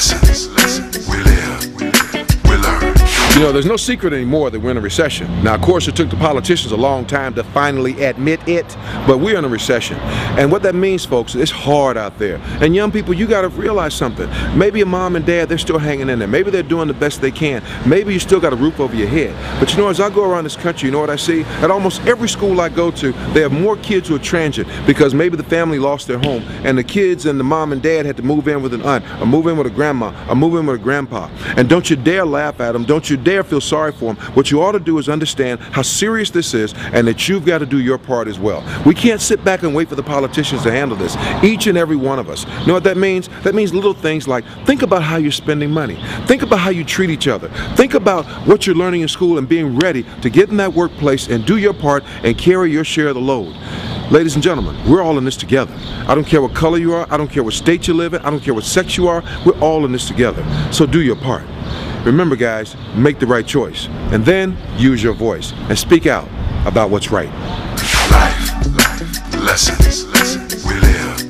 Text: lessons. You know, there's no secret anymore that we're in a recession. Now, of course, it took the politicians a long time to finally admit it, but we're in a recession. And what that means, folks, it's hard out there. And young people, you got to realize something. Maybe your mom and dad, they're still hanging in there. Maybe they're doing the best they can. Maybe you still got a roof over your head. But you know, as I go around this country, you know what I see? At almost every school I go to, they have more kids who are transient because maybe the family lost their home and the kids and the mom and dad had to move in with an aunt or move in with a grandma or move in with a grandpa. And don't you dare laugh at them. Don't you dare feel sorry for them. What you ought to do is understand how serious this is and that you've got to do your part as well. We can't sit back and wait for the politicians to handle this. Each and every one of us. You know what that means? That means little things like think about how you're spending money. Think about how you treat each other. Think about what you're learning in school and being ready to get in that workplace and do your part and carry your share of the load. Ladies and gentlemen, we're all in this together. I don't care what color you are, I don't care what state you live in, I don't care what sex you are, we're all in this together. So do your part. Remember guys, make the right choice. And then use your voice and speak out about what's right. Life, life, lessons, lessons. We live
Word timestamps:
lessons. 0.00 0.59
You 3.40 3.46
know, 3.46 3.52
there's 3.52 3.64
no 3.64 3.78
secret 3.78 4.12
anymore 4.12 4.50
that 4.50 4.60
we're 4.60 4.72
in 4.72 4.76
a 4.76 4.82
recession. 4.82 5.42
Now, 5.42 5.54
of 5.54 5.62
course, 5.62 5.88
it 5.88 5.96
took 5.96 6.10
the 6.10 6.16
politicians 6.16 6.72
a 6.72 6.76
long 6.76 7.06
time 7.06 7.32
to 7.36 7.42
finally 7.42 7.98
admit 8.02 8.46
it, 8.46 8.76
but 9.06 9.16
we're 9.16 9.38
in 9.38 9.46
a 9.46 9.48
recession. 9.48 9.96
And 10.36 10.52
what 10.52 10.62
that 10.64 10.74
means, 10.74 11.06
folks, 11.06 11.34
it's 11.34 11.50
hard 11.50 11.96
out 11.96 12.18
there. 12.18 12.36
And 12.60 12.74
young 12.74 12.92
people, 12.92 13.14
you 13.14 13.26
got 13.26 13.40
to 13.40 13.48
realize 13.48 13.94
something. 13.94 14.28
Maybe 14.54 14.80
your 14.80 14.88
mom 14.88 15.16
and 15.16 15.24
dad, 15.24 15.48
they're 15.48 15.56
still 15.56 15.78
hanging 15.78 16.10
in 16.10 16.18
there. 16.18 16.28
Maybe 16.28 16.50
they're 16.50 16.62
doing 16.62 16.86
the 16.86 16.92
best 16.92 17.22
they 17.22 17.30
can. 17.30 17.62
Maybe 17.88 18.12
you 18.12 18.18
still 18.18 18.40
got 18.40 18.52
a 18.52 18.56
roof 18.56 18.78
over 18.78 18.94
your 18.94 19.08
head. 19.08 19.34
But 19.58 19.72
you 19.72 19.78
know, 19.78 19.88
as 19.88 20.00
I 20.00 20.10
go 20.10 20.30
around 20.30 20.44
this 20.44 20.56
country, 20.56 20.88
you 20.88 20.92
know 20.92 21.00
what 21.00 21.08
I 21.08 21.16
see? 21.16 21.44
At 21.62 21.70
almost 21.70 22.02
every 22.02 22.28
school 22.28 22.60
I 22.60 22.68
go 22.68 22.90
to, 22.90 23.12
they 23.32 23.40
have 23.40 23.52
more 23.52 23.78
kids 23.78 24.08
who 24.08 24.16
are 24.16 24.18
transient 24.18 24.68
because 24.86 25.14
maybe 25.14 25.38
the 25.38 25.44
family 25.44 25.78
lost 25.78 26.08
their 26.08 26.18
home 26.18 26.42
and 26.62 26.76
the 26.76 26.84
kids 26.84 27.24
and 27.24 27.40
the 27.40 27.44
mom 27.44 27.72
and 27.72 27.80
dad 27.80 28.04
had 28.04 28.18
to 28.18 28.22
move 28.22 28.48
in 28.48 28.62
with 28.62 28.74
an 28.74 28.82
aunt 28.82 29.02
or 29.18 29.24
move 29.24 29.46
in 29.46 29.56
with 29.56 29.66
a 29.66 29.70
grandma 29.70 30.12
or 30.28 30.36
move 30.36 30.56
in 30.56 30.66
with 30.66 30.78
a 30.78 30.82
grandpa. 30.82 31.30
And 31.56 31.70
don't 31.70 31.88
you 31.88 31.96
dare 31.96 32.26
laugh 32.26 32.60
at 32.60 32.72
them. 32.72 32.84
Don't 32.84 33.08
you 33.08 33.16
dare 33.16 33.29
feel 33.42 33.60
sorry 33.60 33.92
for 33.92 34.14
them. 34.14 34.16
What 34.34 34.50
you 34.50 34.62
ought 34.62 34.72
to 34.72 34.80
do 34.80 34.98
is 34.98 35.08
understand 35.08 35.60
how 35.60 35.82
serious 35.82 36.30
this 36.30 36.54
is 36.54 36.74
and 36.92 37.06
that 37.06 37.28
you've 37.28 37.44
got 37.44 37.58
to 37.58 37.66
do 37.66 37.80
your 37.80 37.98
part 37.98 38.28
as 38.28 38.38
well. 38.38 38.64
We 38.84 38.94
can't 38.94 39.20
sit 39.20 39.44
back 39.44 39.62
and 39.62 39.74
wait 39.74 39.88
for 39.88 39.94
the 39.94 40.02
politicians 40.02 40.62
to 40.62 40.70
handle 40.70 40.96
this. 40.96 41.16
Each 41.42 41.66
and 41.66 41.78
every 41.78 41.96
one 41.96 42.18
of 42.18 42.28
us. 42.28 42.44
You 42.60 42.66
know 42.66 42.74
what 42.74 42.84
that 42.84 42.96
means? 42.96 43.28
That 43.42 43.54
means 43.54 43.72
little 43.72 43.94
things 43.94 44.26
like 44.26 44.44
think 44.66 44.82
about 44.82 45.02
how 45.02 45.16
you're 45.16 45.32
spending 45.32 45.70
money. 45.70 46.02
Think 46.26 46.42
about 46.42 46.58
how 46.58 46.70
you 46.70 46.84
treat 46.84 47.10
each 47.10 47.28
other. 47.28 47.48
Think 47.76 47.94
about 47.94 48.26
what 48.46 48.66
you're 48.66 48.76
learning 48.76 49.02
in 49.02 49.08
school 49.08 49.38
and 49.38 49.48
being 49.48 49.78
ready 49.78 50.04
to 50.22 50.30
get 50.30 50.50
in 50.50 50.56
that 50.58 50.72
workplace 50.72 51.28
and 51.28 51.44
do 51.44 51.56
your 51.56 51.74
part 51.74 52.04
and 52.24 52.36
carry 52.36 52.70
your 52.70 52.84
share 52.84 53.08
of 53.08 53.14
the 53.14 53.20
load. 53.20 53.54
Ladies 54.10 54.34
and 54.34 54.42
gentlemen, 54.42 54.76
we're 54.90 55.02
all 55.02 55.18
in 55.18 55.24
this 55.24 55.36
together. 55.36 55.72
I 56.08 56.16
don't 56.16 56.26
care 56.26 56.42
what 56.42 56.52
color 56.52 56.78
you 56.78 56.94
are, 56.94 57.06
I 57.12 57.16
don't 57.16 57.30
care 57.30 57.44
what 57.44 57.54
state 57.54 57.86
you 57.86 57.94
live 57.94 58.12
in, 58.12 58.20
I 58.22 58.30
don't 58.30 58.40
care 58.40 58.54
what 58.54 58.64
sex 58.64 58.96
you 58.96 59.06
are, 59.06 59.22
we're 59.46 59.58
all 59.60 59.84
in 59.84 59.92
this 59.92 60.08
together. 60.08 60.44
So 60.72 60.84
do 60.84 61.00
your 61.00 61.14
part. 61.14 61.44
Remember 62.04 62.36
guys, 62.36 62.76
make 62.94 63.18
the 63.18 63.26
right 63.26 63.46
choice. 63.46 63.88
And 64.12 64.24
then 64.24 64.56
use 64.76 65.02
your 65.02 65.14
voice 65.14 65.52
and 65.68 65.78
speak 65.78 66.06
out 66.06 66.28
about 66.66 66.90
what's 66.90 67.10
right. 67.10 67.28
Life, 68.10 68.66
life, 68.76 69.34
lessons, 69.44 70.06
lessons. 70.06 70.64
We 70.64 70.74
live 70.80 71.29